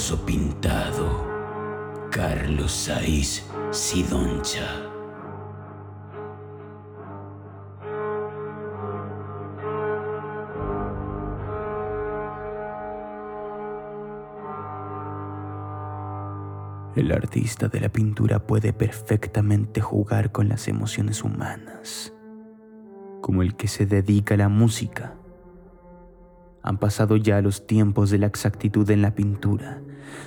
[0.00, 1.28] pintado,
[2.10, 4.64] Carlos Saiz Sidoncha.
[16.96, 22.14] El artista de la pintura puede perfectamente jugar con las emociones humanas,
[23.20, 25.19] como el que se dedica a la música.
[26.62, 29.80] Han pasado ya los tiempos de la exactitud en la pintura,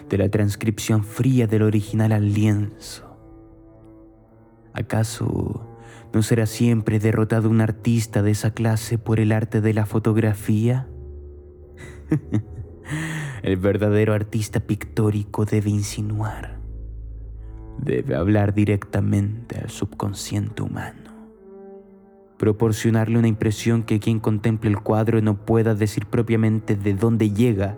[0.10, 3.18] de la transcripción fría del original al lienzo.
[4.74, 5.68] ¿Acaso
[6.14, 10.88] no será siempre derrotado un artista de esa clase por el arte de la fotografía?
[13.44, 16.60] El verdadero artista pictórico debe insinuar,
[17.78, 21.12] debe hablar directamente al subconsciente humano,
[22.44, 27.78] proporcionarle una impresión que quien contemple el cuadro no pueda decir propiamente de dónde llega,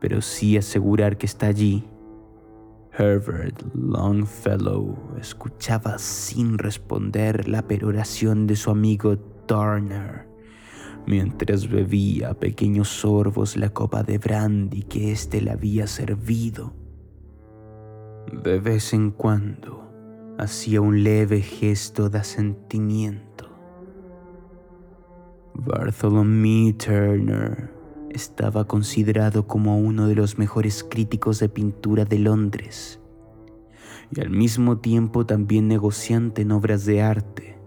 [0.00, 1.84] pero sí asegurar que está allí.
[2.96, 10.26] Herbert Longfellow escuchaba sin responder la peroración de su amigo Turner
[11.06, 16.72] mientras bebía pequeños sorbos la copa de brandy que éste le había servido.
[18.32, 19.87] De vez en cuando
[20.38, 23.48] hacía un leve gesto de asentimiento.
[25.54, 27.72] Bartholomew Turner
[28.10, 33.00] estaba considerado como uno de los mejores críticos de pintura de Londres
[34.14, 37.58] y al mismo tiempo también negociante en obras de arte.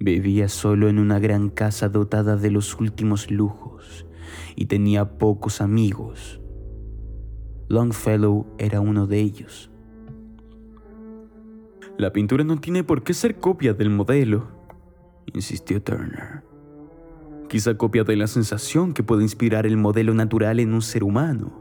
[0.00, 4.06] Vivía solo en una gran casa dotada de los últimos lujos
[4.56, 6.40] y tenía pocos amigos.
[7.68, 9.70] Longfellow era uno de ellos.
[12.00, 14.48] La pintura no tiene por qué ser copia del modelo,
[15.34, 16.42] insistió Turner.
[17.46, 21.52] Quizá copia de la sensación que puede inspirar el modelo natural en un ser humano.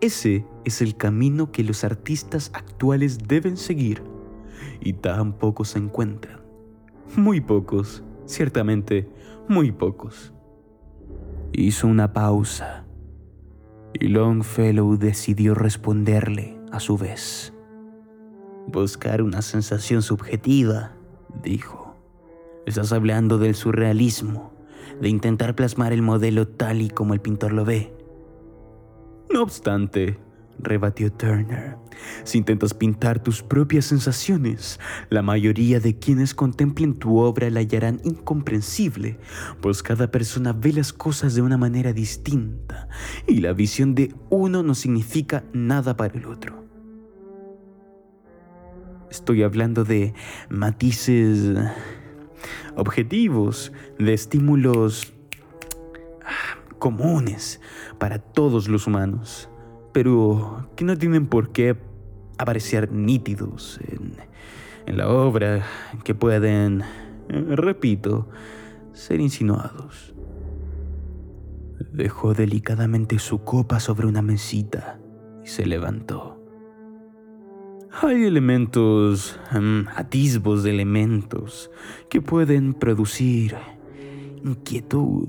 [0.00, 4.02] Ese es el camino que los artistas actuales deben seguir
[4.80, 6.40] y tan pocos se encuentran.
[7.14, 9.10] Muy pocos, ciertamente,
[9.46, 10.32] muy pocos.
[11.52, 12.86] Hizo una pausa
[13.92, 17.51] y Longfellow decidió responderle a su vez.
[18.68, 20.92] Buscar una sensación subjetiva,
[21.42, 21.96] dijo.
[22.66, 24.52] Estás hablando del surrealismo,
[25.00, 27.92] de intentar plasmar el modelo tal y como el pintor lo ve.
[29.30, 30.18] No obstante,
[30.58, 31.76] rebatió Turner.
[32.24, 34.78] Si intentas pintar tus propias sensaciones,
[35.10, 39.18] la mayoría de quienes contemplen tu obra la hallarán incomprensible,
[39.60, 42.88] pues cada persona ve las cosas de una manera distinta
[43.26, 46.61] y la visión de uno no significa nada para el otro.
[49.12, 50.14] Estoy hablando de
[50.48, 51.56] matices
[52.74, 55.12] objetivos, de estímulos
[56.24, 57.60] ah, comunes
[57.98, 59.48] para todos los humanos
[59.92, 61.76] pero que no tienen por qué
[62.38, 64.16] aparecer nítidos en,
[64.96, 65.64] la obra,
[66.02, 66.82] que pueden,
[67.28, 68.28] eh, repito,
[68.92, 70.12] ser insinuados.
[71.92, 74.98] Dejó delicadamente su copa sobre una mesita
[75.44, 76.31] y se levantó.
[78.04, 81.70] Hay elementos, em, atisbos de elementos,
[82.10, 83.54] que pueden producir
[84.42, 85.28] inquietud,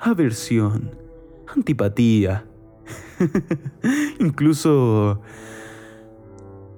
[0.00, 0.98] aversión,
[1.46, 2.44] antipatía,
[4.18, 5.22] incluso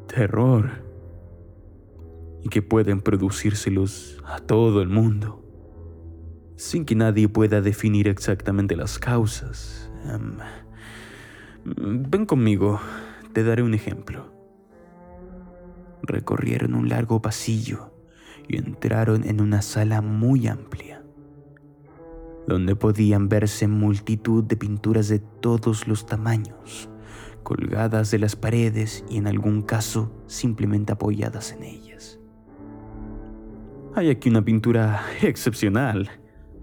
[0.09, 0.85] terror,
[2.45, 5.43] y que pueden producírselos a todo el mundo,
[6.57, 9.91] sin que nadie pueda definir exactamente las causas.
[10.05, 10.37] Em,
[12.11, 12.79] ven conmigo,
[13.33, 14.40] te daré un ejemplo.
[16.03, 17.95] Recorrieron un largo pasillo
[18.49, 21.01] y entraron en una sala muy amplia
[22.51, 26.91] donde podían verse multitud de pinturas de todos los tamaños,
[27.45, 32.19] colgadas de las paredes y en algún caso simplemente apoyadas en ellas.
[33.95, 36.11] Hay aquí una pintura excepcional,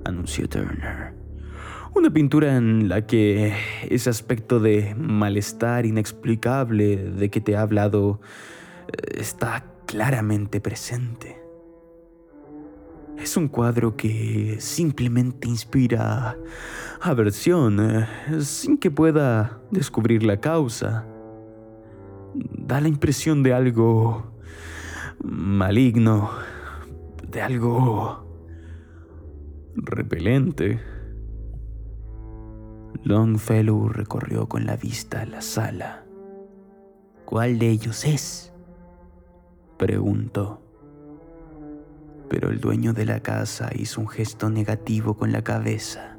[0.03, 1.15] anunció Turner.
[1.95, 3.53] Una pintura en la que
[3.89, 8.19] ese aspecto de malestar inexplicable de que te he hablado
[9.15, 11.41] está claramente presente.
[13.17, 16.37] Es un cuadro que simplemente inspira
[17.01, 18.07] aversión eh,
[18.41, 21.05] sin que pueda descubrir la causa.
[22.33, 24.31] Da la impresión de algo
[25.23, 26.29] maligno,
[27.27, 28.23] de algo
[29.75, 30.79] repelente.
[33.03, 36.05] Longfellow recorrió con la vista la sala.
[37.25, 38.53] ¿Cuál de ellos es?
[39.77, 40.61] Preguntó
[42.29, 46.13] pero el dueño de la casa hizo un gesto negativo con la cabeza.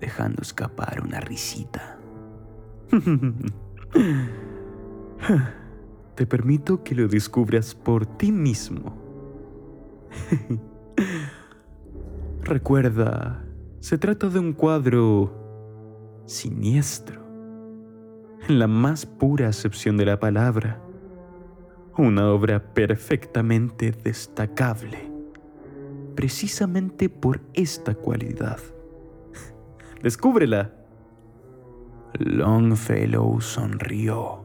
[0.00, 2.00] dejando escapar una risita.
[6.16, 8.98] Te permito que lo descubras por ti mismo.
[12.42, 13.44] Recuerda,
[13.78, 17.22] se trata de un cuadro siniestro,
[18.48, 20.83] en la más pura acepción de la palabra,
[22.02, 25.10] una obra perfectamente destacable,
[26.14, 28.58] precisamente por esta cualidad.
[30.02, 30.72] Descúbrela.
[32.18, 34.44] Longfellow sonrió,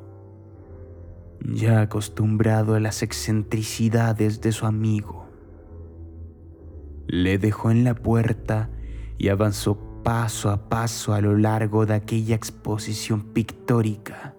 [1.45, 5.27] ya acostumbrado a las excentricidades de su amigo.
[7.05, 8.69] Le dejó en la puerta
[9.19, 14.35] y avanzó paso a paso a lo largo de aquella exposición pictórica,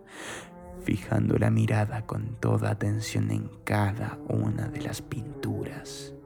[0.90, 6.16] fijando la mirada con toda atención en cada una de las pinturas.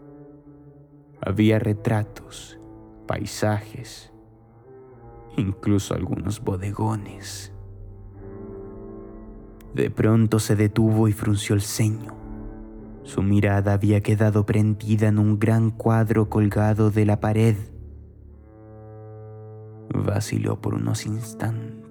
[1.21, 2.59] Había retratos,
[3.07, 4.11] paisajes,
[5.37, 7.53] incluso algunos bodegones.
[9.75, 12.17] De pronto se detuvo y frunció el ceño.
[13.03, 17.57] Su mirada había quedado prendida en un gran cuadro colgado de la pared.
[19.93, 21.84] Vaciló por unos instantes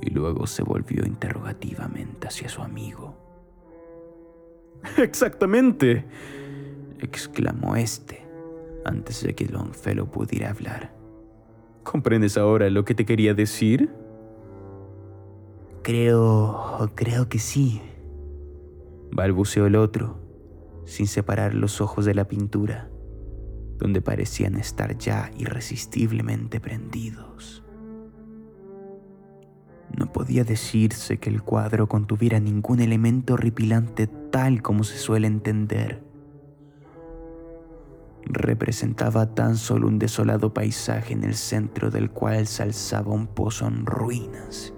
[0.00, 3.14] y luego se volvió interrogativamente hacia su amigo.
[4.98, 6.04] Exactamente,
[6.98, 8.24] exclamó este
[8.84, 10.94] antes de que Longfellow pudiera hablar.
[11.82, 13.90] ¿Comprendes ahora lo que te quería decir?
[15.82, 17.82] Creo, creo que sí,
[19.12, 20.18] balbuceó el otro,
[20.86, 22.88] sin separar los ojos de la pintura,
[23.78, 27.63] donde parecían estar ya irresistiblemente prendidos.
[29.96, 36.04] No podía decirse que el cuadro contuviera ningún elemento horripilante tal como se suele entender
[38.26, 43.66] representaba tan solo un desolado paisaje en el centro del cual se alzaba un pozo
[43.66, 44.72] en ruinas.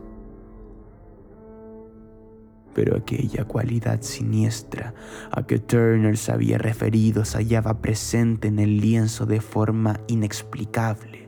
[2.74, 4.92] Pero aquella cualidad siniestra
[5.30, 11.25] a que Turner se había referido se hallaba presente en el lienzo de forma inexplicable,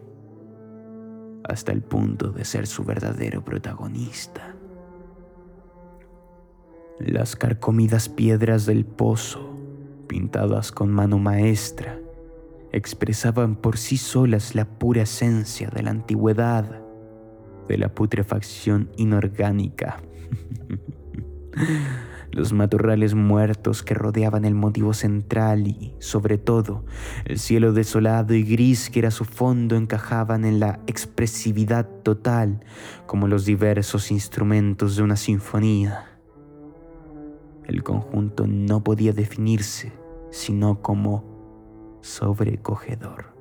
[1.48, 4.54] hasta el punto de ser su verdadero protagonista.
[6.98, 9.56] Las carcomidas piedras del pozo,
[10.06, 11.98] pintadas con mano maestra,
[12.72, 16.82] expresaban por sí solas la pura esencia de la antigüedad,
[17.66, 20.02] de la putrefacción inorgánica.
[22.30, 26.84] Los matorrales muertos que rodeaban el motivo central y, sobre todo,
[27.24, 32.60] el cielo desolado y gris que era su fondo encajaban en la expresividad total
[33.06, 36.18] como los diversos instrumentos de una sinfonía.
[37.66, 39.92] El conjunto no podía definirse
[40.30, 43.37] sino como sobrecogedor.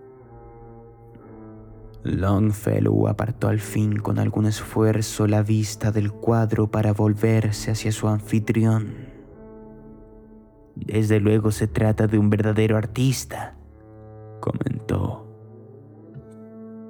[2.07, 8.07] Longfellow apartó al fin con algún esfuerzo la vista del cuadro para volverse hacia su
[8.07, 8.95] anfitrión.
[10.75, 13.57] Desde luego se trata de un verdadero artista,
[14.39, 15.27] comentó.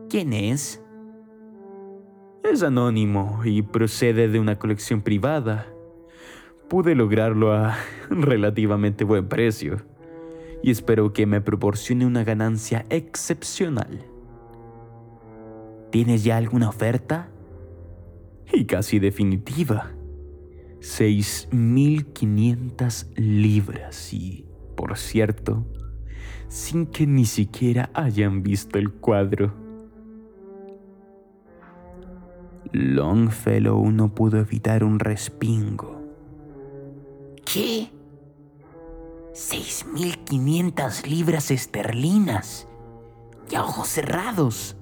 [0.09, 0.83] ¿Quién es?
[2.43, 5.67] Es anónimo y procede de una colección privada.
[6.69, 7.75] Pude lograrlo a
[8.09, 9.81] relativamente buen precio
[10.61, 14.05] y espero que me proporcione una ganancia excepcional.
[15.97, 17.27] ¿Tienes ya alguna oferta?
[18.53, 19.93] Y casi definitiva.
[20.79, 25.65] 6.500 libras y, por cierto,
[26.49, 29.55] sin que ni siquiera hayan visto el cuadro.
[32.73, 35.99] Longfellow no pudo evitar un respingo.
[37.43, 37.89] ¿Qué?
[39.33, 42.67] 6.500 libras esterlinas
[43.49, 44.76] y a ojos cerrados.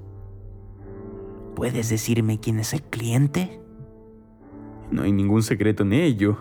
[1.55, 3.62] ¿Puedes decirme quién es el cliente?
[4.91, 6.38] No hay ningún secreto en ello,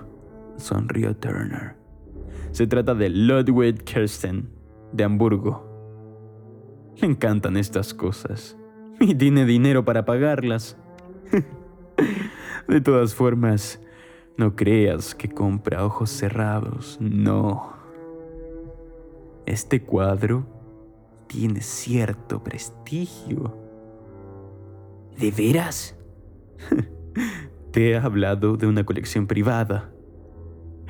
[0.57, 1.77] sonrió Turner.
[2.51, 4.51] Se trata de Ludwig Kirsten,
[4.93, 5.73] de Hamburgo.
[6.97, 8.57] Le encantan estas cosas
[9.01, 10.77] y tiene dinero para pagarlas.
[12.69, 13.81] de todas formas,
[14.37, 17.73] no creas que compra ojos cerrados, no.
[19.47, 20.47] Este cuadro
[21.29, 23.64] tiene cierto prestigio.
[25.19, 25.97] ¿De veras?
[27.73, 29.91] Te he hablado de una colección privada.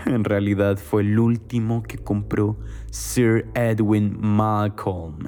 [0.07, 2.59] En realidad fue el último que compró
[2.91, 5.21] Sir Edwin Malcolm.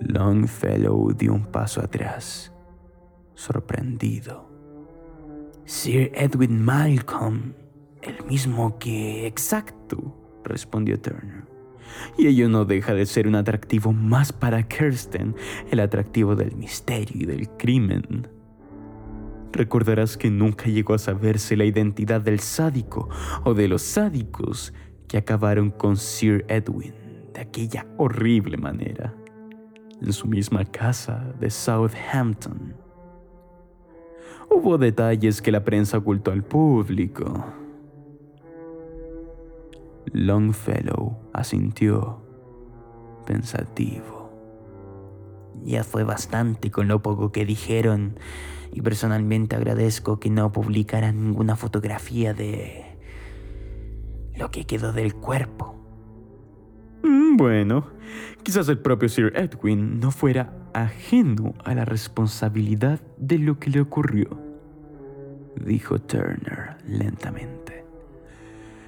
[0.00, 2.52] Longfellow dio un paso atrás,
[3.34, 4.48] sorprendido.
[5.64, 7.54] Sir Edwin Malcolm,
[8.02, 11.55] el mismo que exacto respondió Turner.
[12.16, 15.34] Y ello no deja de ser un atractivo más para Kirsten,
[15.70, 18.28] el atractivo del misterio y del crimen.
[19.52, 23.08] Recordarás que nunca llegó a saberse la identidad del sádico
[23.44, 24.74] o de los sádicos
[25.08, 26.94] que acabaron con Sir Edwin
[27.32, 29.14] de aquella horrible manera,
[30.00, 32.74] en su misma casa de Southampton.
[34.50, 37.44] Hubo detalles que la prensa ocultó al público.
[40.12, 42.22] Longfellow asintió,
[43.26, 44.30] pensativo.
[45.64, 48.18] Ya fue bastante con lo poco que dijeron
[48.72, 52.98] y personalmente agradezco que no publicaran ninguna fotografía de
[54.36, 55.74] lo que quedó del cuerpo.
[57.02, 57.86] Mm, bueno,
[58.42, 63.80] quizás el propio Sir Edwin no fuera ajeno a la responsabilidad de lo que le
[63.80, 64.38] ocurrió,
[65.64, 67.65] dijo Turner lentamente.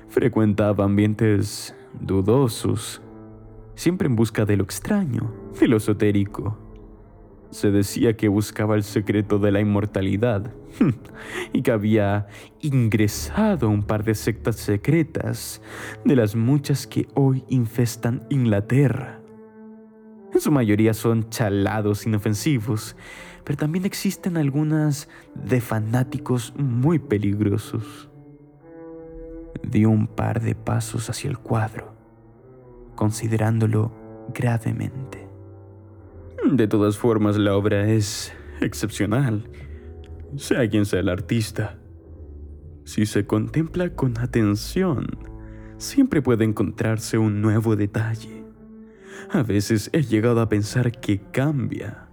[0.08, 3.02] Frecuentaba ambientes dudosos,
[3.74, 6.58] siempre en busca de lo extraño, de lo esotérico.
[7.50, 10.50] Se decía que buscaba el secreto de la inmortalidad
[11.52, 12.26] y que había
[12.60, 15.60] ingresado a un par de sectas secretas
[16.06, 19.20] de las muchas que hoy infestan Inglaterra.
[20.32, 22.96] En su mayoría son chalados inofensivos,
[23.44, 28.07] pero también existen algunas de fanáticos muy peligrosos.
[29.62, 31.94] Dio un par de pasos hacia el cuadro,
[32.94, 33.92] considerándolo
[34.34, 35.28] gravemente.
[36.44, 39.48] De todas formas, la obra es excepcional,
[40.36, 41.78] sea quien sea el artista.
[42.84, 45.06] Si se contempla con atención,
[45.76, 48.44] siempre puede encontrarse un nuevo detalle.
[49.30, 52.08] A veces he llegado a pensar que cambia.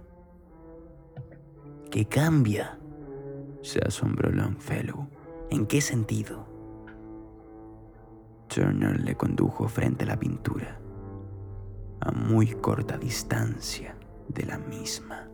[1.90, 2.78] ¿Qué cambia?
[3.62, 5.08] Se asombró Longfellow.
[5.50, 6.55] ¿En qué sentido?
[8.48, 10.78] Turner le condujo frente a la pintura,
[12.00, 13.96] a muy corta distancia
[14.28, 15.28] de la misma.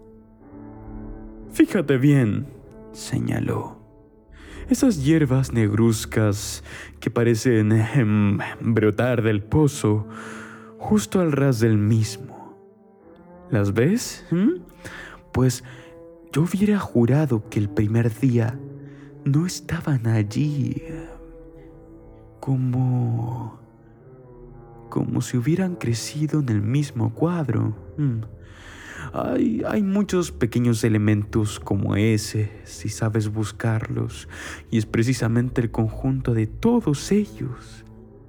[1.52, 2.46] Fíjate bien,
[2.92, 3.78] señaló.
[4.68, 6.62] Esas hierbas negruzcas
[7.00, 10.06] que parecen em, brotar del pozo
[10.78, 12.56] justo al ras del mismo.
[13.50, 14.24] ¿Las ves?
[14.30, 14.62] ¿Mm?
[15.32, 15.62] Pues
[16.32, 18.58] yo hubiera jurado que el primer día
[19.24, 20.82] no estaban allí
[22.42, 23.60] como...
[24.90, 27.76] como si hubieran crecido en el mismo cuadro.
[27.96, 28.22] ¿Mm?
[29.12, 34.28] Hay, hay muchos pequeños elementos como ese, si sabes buscarlos,
[34.72, 37.84] y es precisamente el conjunto de todos ellos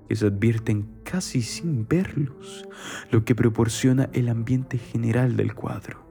[0.08, 2.67] que se advierten casi sin verlos,
[3.10, 6.05] lo que proporciona el ambiente general del cuadro.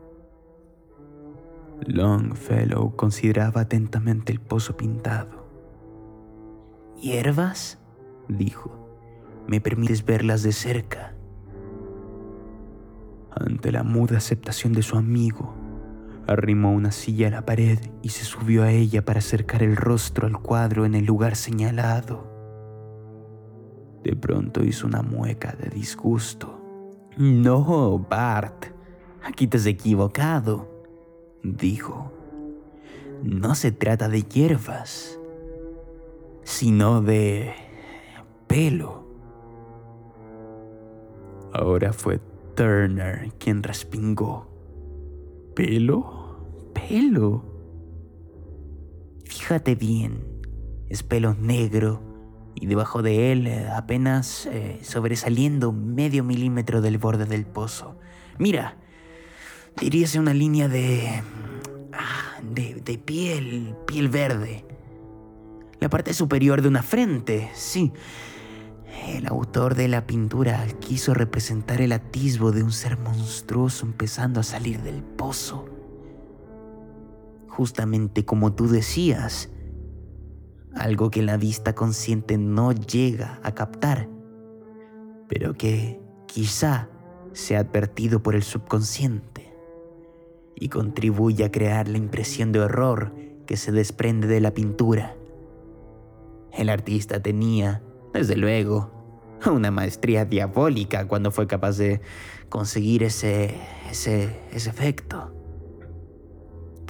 [1.87, 5.47] Longfellow consideraba atentamente el pozo pintado.
[7.01, 7.82] ¿Hierbas?
[8.29, 8.79] Dijo.
[9.47, 11.15] ¿Me permites verlas de cerca?
[13.35, 15.55] Ante la muda aceptación de su amigo,
[16.27, 20.27] arrimó una silla a la pared y se subió a ella para acercar el rostro
[20.27, 22.31] al cuadro en el lugar señalado.
[24.05, 26.61] De pronto hizo una mueca de disgusto.
[27.17, 28.67] No, Bart,
[29.23, 30.69] aquí te has equivocado,
[31.43, 32.13] dijo.
[33.23, 35.19] No se trata de hierbas,
[36.43, 37.55] sino de
[38.53, 39.03] pelo.
[41.55, 42.21] Ahora fue
[42.55, 44.47] Turner quien respingó.
[45.55, 46.71] ¿Pelo?
[46.75, 47.45] Pelo.
[49.25, 50.23] Fíjate bien,
[50.91, 52.03] es pelo negro
[52.55, 57.99] y debajo de él eh, apenas eh, sobresaliendo medio milímetro del borde del pozo.
[58.39, 58.77] Mira,
[59.81, 61.23] diríase una línea de,
[61.95, 62.83] ah, de...
[62.85, 64.67] de piel, piel verde.
[65.81, 67.93] La parte superior de una frente, sí,
[68.93, 74.43] el autor de la pintura quiso representar el atisbo de un ser monstruoso empezando a
[74.43, 75.65] salir del pozo.
[77.49, 79.51] Justamente como tú decías,
[80.75, 84.09] algo que la vista consciente no llega a captar,
[85.29, 86.89] pero que quizá
[87.33, 89.53] sea advertido por el subconsciente
[90.55, 93.15] y contribuye a crear la impresión de horror
[93.47, 95.17] que se desprende de la pintura.
[96.53, 97.83] El artista tenía
[98.13, 98.91] desde luego,
[99.51, 102.01] una maestría diabólica cuando fue capaz de
[102.49, 103.55] conseguir ese,
[103.91, 105.35] ese, ese efecto.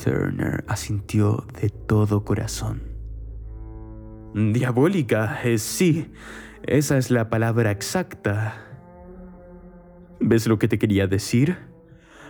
[0.02, 2.82] Turner asintió de todo corazón.
[4.34, 6.10] Diabólica, eh, sí,
[6.62, 8.54] esa es la palabra exacta.
[10.20, 11.58] ¿Ves lo que te quería decir?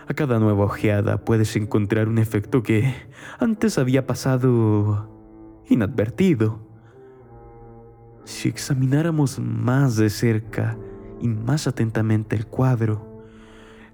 [0.07, 2.93] A cada nueva ojeada puedes encontrar un efecto que
[3.39, 5.09] antes había pasado
[5.69, 6.72] inadvertido.
[8.25, 10.77] Si examináramos más de cerca
[11.21, 13.23] y más atentamente el cuadro,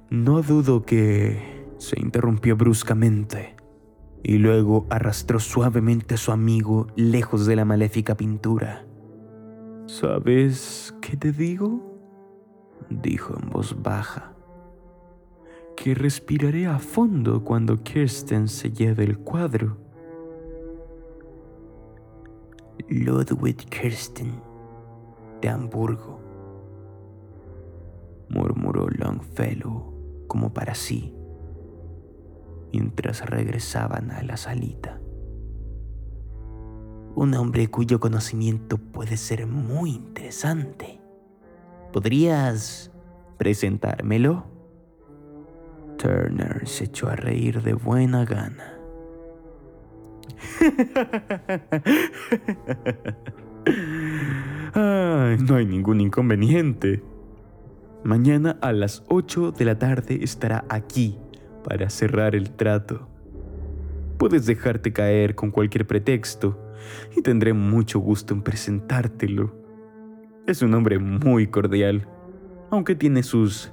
[0.10, 3.56] no dudo que se interrumpió bruscamente
[4.24, 8.86] y luego arrastró suavemente a su amigo lejos de la maléfica pintura.
[9.88, 11.90] ¿Sabes qué te digo?
[12.90, 14.34] dijo en voz baja.
[15.76, 19.78] Que respiraré a fondo cuando Kirsten se lleve el cuadro.
[22.88, 24.42] Ludwig Kirsten,
[25.42, 26.20] de Hamburgo,
[28.30, 31.14] murmuró Longfellow como para sí
[32.72, 35.00] mientras regresaban a la salita.
[37.16, 41.02] Un hombre cuyo conocimiento puede ser muy interesante.
[41.92, 42.92] ¿Podrías
[43.38, 44.46] presentármelo?
[45.98, 48.79] Turner se echó a reír de buena gana.
[54.76, 57.04] No hay ningún inconveniente.
[58.04, 61.18] Mañana a las 8 de la tarde estará aquí
[61.64, 63.08] para cerrar el trato.
[64.18, 66.60] Puedes dejarte caer con cualquier pretexto
[67.16, 69.56] y tendré mucho gusto en presentártelo.
[70.48, 72.08] Es un hombre muy cordial,
[72.72, 73.72] aunque tiene sus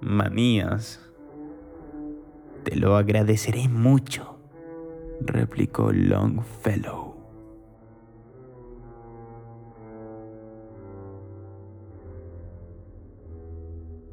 [0.00, 1.00] manías.
[2.64, 4.39] Te lo agradeceré mucho,
[5.20, 7.10] replicó Longfellow.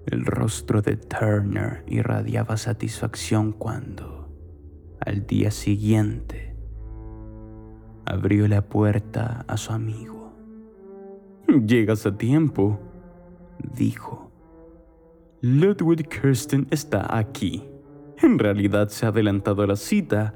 [0.05, 4.29] El rostro de Turner irradiaba satisfacción cuando,
[5.01, 6.55] al día siguiente,
[8.05, 10.31] abrió la puerta a su amigo.
[11.65, 12.79] Llegas a tiempo,
[13.75, 14.31] dijo.
[15.41, 17.63] Ludwig Kirsten está aquí.
[18.21, 20.33] En realidad se ha adelantado a la cita.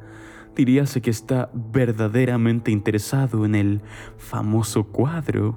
[0.55, 3.81] Diríase que está verdaderamente interesado en el
[4.17, 5.55] famoso cuadro.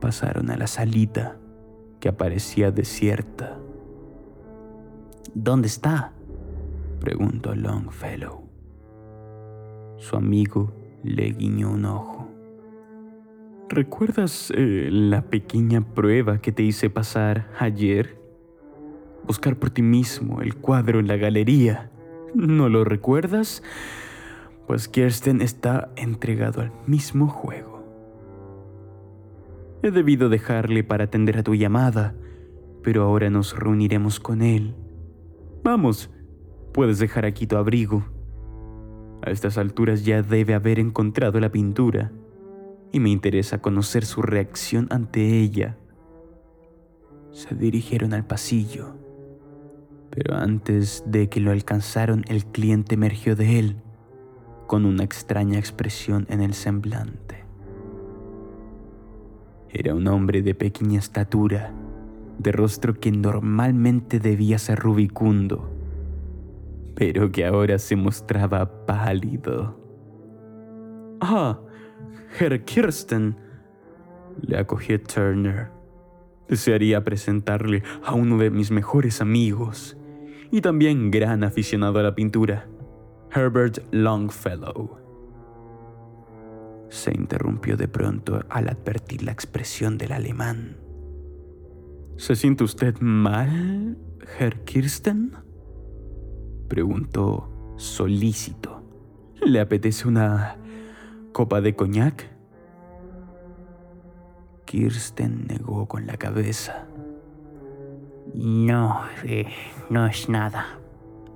[0.00, 1.36] Pasaron a la salita
[2.00, 3.58] que aparecía desierta.
[5.34, 6.12] ¿Dónde está?
[7.00, 8.48] preguntó Longfellow.
[9.98, 12.28] Su amigo le guiñó un ojo.
[13.68, 18.16] ¿Recuerdas eh, la pequeña prueba que te hice pasar ayer?
[19.26, 21.90] Buscar por ti mismo el cuadro en la galería.
[22.36, 23.62] ¿No lo recuerdas?
[24.66, 27.82] Pues Kirsten está entregado al mismo juego.
[29.82, 32.14] He debido dejarle para atender a tu llamada,
[32.82, 34.74] pero ahora nos reuniremos con él.
[35.64, 36.10] Vamos,
[36.74, 38.04] puedes dejar aquí tu abrigo.
[39.22, 42.12] A estas alturas ya debe haber encontrado la pintura,
[42.92, 45.78] y me interesa conocer su reacción ante ella.
[47.30, 49.05] Se dirigieron al pasillo,
[50.10, 53.76] pero antes de que lo alcanzaron el cliente emergió de él,
[54.66, 57.44] con una extraña expresión en el semblante.
[59.70, 61.72] Era un hombre de pequeña estatura,
[62.38, 65.70] de rostro que normalmente debía ser rubicundo,
[66.94, 69.78] pero que ahora se mostraba pálido.
[71.20, 71.60] Ah,
[72.38, 73.36] Herr Kirsten,
[74.42, 75.75] le acogió Turner.
[76.48, 79.96] Desearía presentarle a uno de mis mejores amigos
[80.50, 82.68] y también gran aficionado a la pintura,
[83.34, 84.98] Herbert Longfellow.
[86.88, 90.76] Se interrumpió de pronto al advertir la expresión del alemán.
[92.16, 93.98] ¿Se siente usted mal,
[94.38, 95.32] Herr Kirsten?
[96.68, 98.82] Preguntó solícito.
[99.44, 100.58] ¿Le apetece una
[101.32, 102.35] copa de coñac?
[104.66, 106.86] Kirsten negó con la cabeza.
[108.34, 109.46] No, eh,
[109.88, 110.78] no es nada,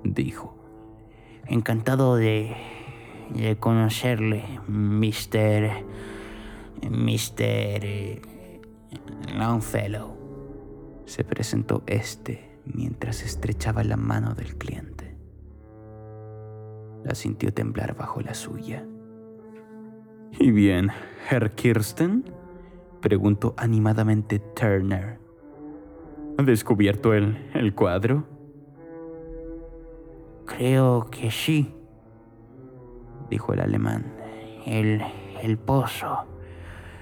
[0.03, 0.55] dijo.
[1.47, 2.55] Encantado de
[3.33, 5.83] de conocerle, Mr.
[6.89, 8.21] Mr.
[9.37, 10.17] Longfellow.
[11.05, 15.15] Se presentó este mientras estrechaba la mano del cliente.
[17.03, 18.85] La sintió temblar bajo la suya.
[20.39, 20.91] ¿Y bien,
[21.29, 22.23] Herr Kirsten?
[23.01, 25.19] Preguntó animadamente Turner.
[26.37, 28.25] ¿Ha descubierto el, el cuadro?
[30.45, 31.73] Creo que sí,
[33.29, 34.13] dijo el alemán.
[34.65, 35.01] El,
[35.41, 36.25] el pozo.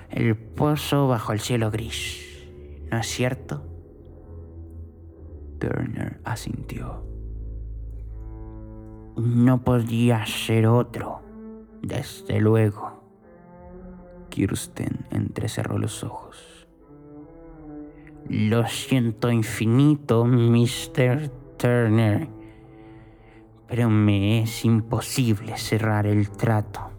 [0.09, 2.25] El pozo bajo el cielo gris.
[2.91, 3.63] ¿No es cierto?
[5.59, 7.05] Turner asintió.
[9.17, 11.21] No podía ser otro,
[11.81, 12.98] desde luego.
[14.29, 16.67] Kirsten entrecerró los ojos.
[18.27, 21.29] Lo siento infinito, Mr.
[21.57, 22.39] Turner
[23.69, 26.89] pero me es imposible cerrar el trato.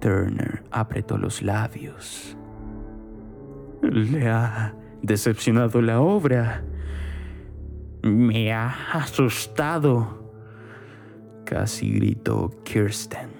[0.00, 2.36] Turner apretó los labios.
[3.80, 6.64] Le ha decepcionado la obra.
[8.02, 10.32] Me ha asustado.
[11.44, 13.30] Casi gritó Kirsten.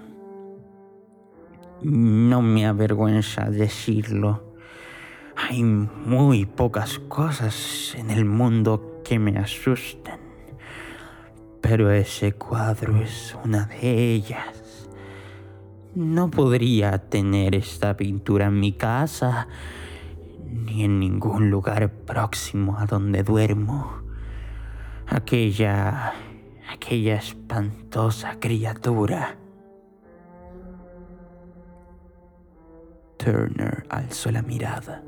[1.85, 4.55] No me avergüenza decirlo.
[5.35, 10.21] Hay muy pocas cosas en el mundo que me asusten.
[11.61, 14.88] Pero ese cuadro es una de ellas.
[15.97, 19.49] No podría tener esta pintura en mi casa
[20.49, 24.03] ni en ningún lugar próximo a donde duermo.
[25.09, 26.12] Aquella...
[26.71, 29.41] aquella espantosa criatura.
[33.22, 35.02] Turner alzó la mirada,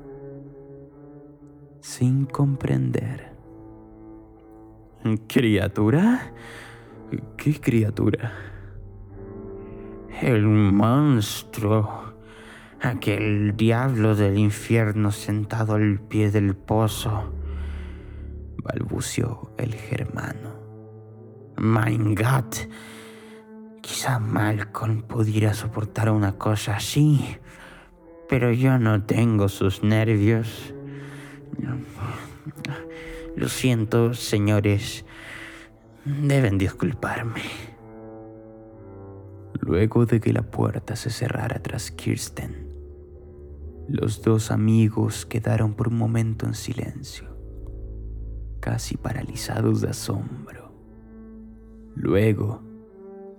[1.81, 3.33] sin comprender.
[5.27, 6.33] ¿Criatura?
[7.37, 8.33] ¿Qué criatura?
[10.23, 12.15] El monstruo
[12.85, 17.33] aquel diablo del infierno sentado al pie del pozo,
[18.63, 20.55] balbuceó el germano.
[21.57, 22.69] Mein Gott,
[23.81, 27.39] quizá Malcolm pudiera soportar una cosa así,
[28.29, 30.75] pero yo no tengo sus nervios.
[33.37, 35.05] Lo siento, señores,
[36.05, 37.43] deben disculparme.
[39.61, 42.69] Luego de que la puerta se cerrara tras Kirsten,
[43.89, 47.37] los dos amigos quedaron por un momento en silencio,
[48.61, 50.73] casi paralizados de asombro.
[51.95, 52.63] Luego,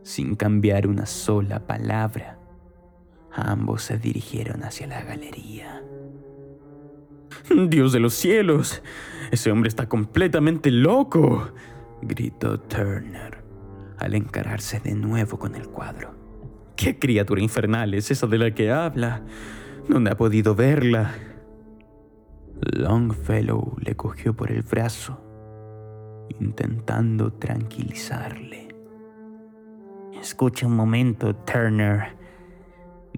[0.03, 2.39] sin cambiar una sola palabra,
[3.35, 5.83] ambos se dirigieron hacia la galería.
[7.67, 8.81] Dios de los cielos,
[9.31, 11.51] ese hombre está completamente loco,
[12.01, 13.43] gritó Turner
[13.97, 16.13] al encararse de nuevo con el cuadro.
[16.75, 19.21] ¿Qué criatura infernal es esa de la que habla?
[19.87, 21.13] ¿Dónde ha podido verla?
[22.61, 25.21] Longfellow le cogió por el brazo,
[26.39, 28.75] intentando tranquilizarle.
[30.19, 32.15] Escucha un momento, Turner,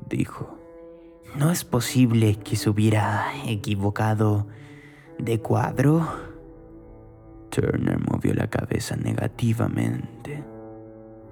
[0.09, 0.57] dijo.
[1.35, 4.47] ¿No es posible que se hubiera equivocado
[5.19, 6.07] de cuadro?
[7.49, 10.43] Turner movió la cabeza negativamente,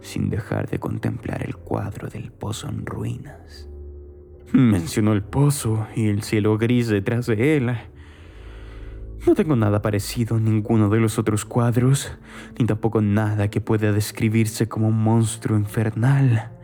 [0.02, 3.70] sin dejar de contemplar el cuadro del pozo en ruinas.
[4.52, 7.76] Mencionó el pozo y el cielo gris detrás de él.
[9.26, 12.16] No tengo nada parecido en ninguno de los otros cuadros,
[12.60, 16.55] ni tampoco nada que pueda describirse como un monstruo infernal.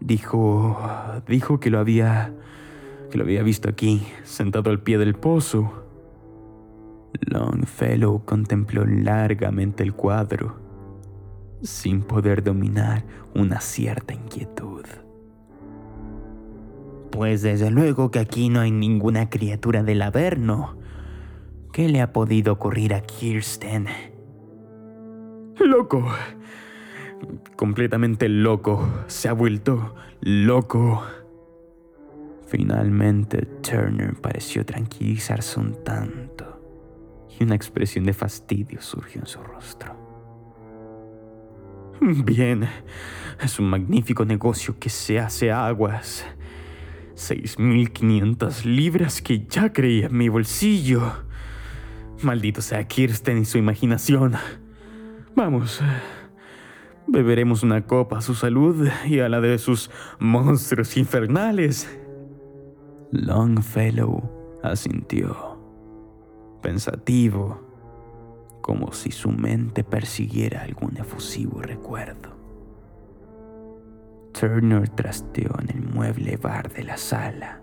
[0.00, 0.78] Dijo,
[1.26, 2.32] dijo que lo había,
[3.10, 5.84] que lo había visto aquí, sentado al pie del pozo.
[7.20, 10.56] Longfellow contempló largamente el cuadro,
[11.62, 13.04] sin poder dominar
[13.34, 14.84] una cierta inquietud.
[17.10, 20.76] Pues desde luego que aquí no hay ninguna criatura del Averno.
[21.72, 23.86] ¿Qué le ha podido ocurrir a Kirsten?
[25.58, 26.06] Loco.
[27.56, 28.88] Completamente loco.
[29.06, 31.04] Se ha vuelto loco.
[32.46, 36.56] Finalmente Turner pareció tranquilizarse un tanto
[37.38, 39.94] y una expresión de fastidio surgió en su rostro.
[42.00, 42.68] Bien,
[43.40, 46.24] es un magnífico negocio que se hace aguas.
[47.14, 51.24] 6.500 libras que ya creía en mi bolsillo.
[52.22, 54.34] Maldito sea Kirsten y su imaginación.
[55.34, 55.82] Vamos.
[57.08, 61.88] Beberemos una copa a su salud y a la de sus monstruos infernales.
[63.12, 65.56] Longfellow asintió,
[66.62, 67.60] pensativo,
[68.60, 72.34] como si su mente persiguiera algún efusivo recuerdo.
[74.32, 77.62] Turner trasteó en el mueble bar de la sala,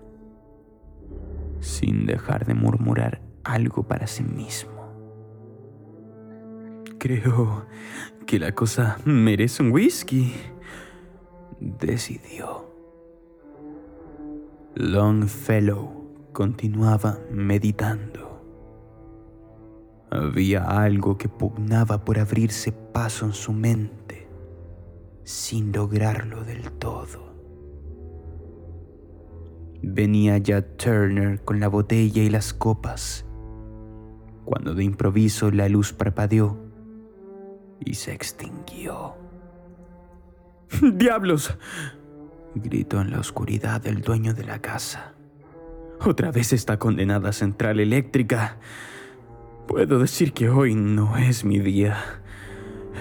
[1.60, 4.73] sin dejar de murmurar algo para sí mismo.
[7.04, 7.66] Creo
[8.26, 10.32] que la cosa merece un whisky,
[11.60, 12.64] decidió.
[14.74, 18.42] Longfellow continuaba meditando.
[20.10, 24.26] Había algo que pugnaba por abrirse paso en su mente
[25.24, 27.34] sin lograrlo del todo.
[29.82, 33.26] Venía ya Turner con la botella y las copas,
[34.46, 36.63] cuando de improviso la luz parpadeó
[37.80, 39.14] y se extinguió.
[40.82, 41.56] ¡Diablos!
[42.54, 45.14] gritó en la oscuridad el dueño de la casa.
[46.00, 48.58] Otra vez esta condenada central eléctrica.
[49.66, 51.96] Puedo decir que hoy no es mi día.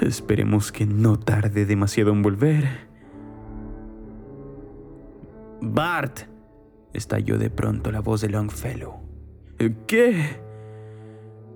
[0.02, 2.88] Esperemos que no tarde demasiado en volver.
[5.62, 6.22] Bart,
[6.94, 9.02] estalló de pronto la voz de Longfellow,
[9.88, 10.42] ¿Qué?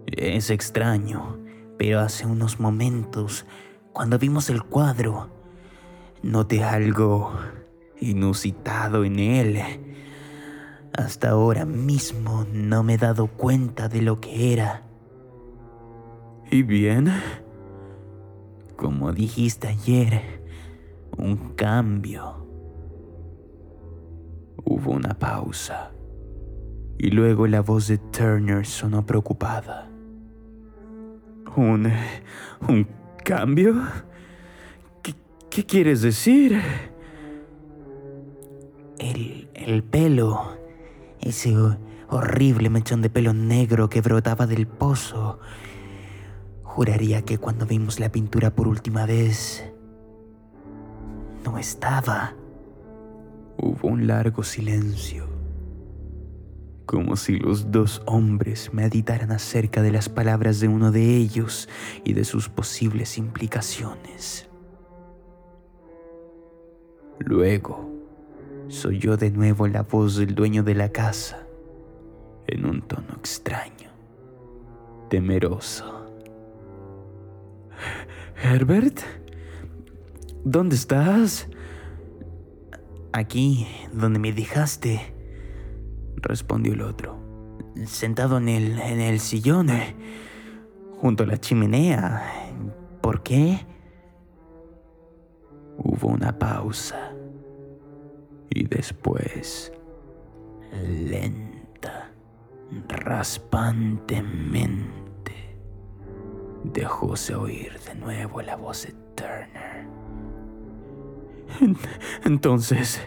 [0.06, 1.38] Es extraño,
[1.78, 3.46] pero hace unos momentos,
[3.94, 5.30] cuando vimos el cuadro,
[6.24, 7.32] noté algo
[8.00, 9.62] inusitado en él.
[10.94, 14.84] Hasta ahora mismo no me he dado cuenta de lo que era.
[16.50, 17.12] ¿Y bien?
[18.76, 20.44] Como dijiste ayer,
[21.18, 22.46] un cambio.
[24.64, 25.92] Hubo una pausa
[26.98, 29.90] y luego la voz de Turner sonó preocupada.
[31.58, 31.92] ¿Un,
[32.70, 32.88] un
[33.26, 33.76] cambio?
[35.02, 35.14] ¿Qué,
[35.50, 36.62] qué quieres decir?
[39.00, 40.56] El, el pelo,
[41.20, 41.54] ese
[42.10, 45.40] horrible mechón de pelo negro que brotaba del pozo,
[46.78, 49.66] Juraría que cuando vimos la pintura por última vez,
[51.44, 52.36] no estaba.
[53.58, 55.28] Hubo un largo silencio,
[56.88, 61.68] como si los dos hombres meditaran acerca de las palabras de uno de ellos
[62.06, 64.48] y de sus posibles implicaciones.
[67.20, 67.92] Luego,
[68.70, 71.46] soy yo de nuevo la voz del dueño de la casa,
[72.48, 73.92] en un tono extraño,
[75.10, 76.10] temeroso.
[78.42, 79.02] Herbert,
[80.46, 81.50] ¿dónde estás?
[83.12, 85.17] Aquí, donde me dejaste,
[86.28, 87.18] respondió el otro,
[87.86, 89.70] sentado en el, en el sillón,
[91.00, 92.52] junto a la chimenea.
[93.02, 93.66] ¿Por qué?
[95.78, 97.14] Hubo una pausa
[98.50, 99.72] y después,
[100.72, 102.12] lenta,
[102.88, 105.58] raspantemente,
[106.64, 109.97] dejóse oír de nuevo la voz de Turner.
[112.26, 113.02] Entonces,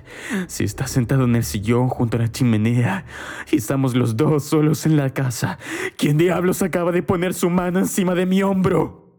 [0.47, 3.05] si estás sentado en el sillón junto a la chimenea
[3.51, 5.59] y estamos los dos solos en la casa,
[5.97, 9.10] ¿quién diablos acaba de poner su mano encima de mi hombro?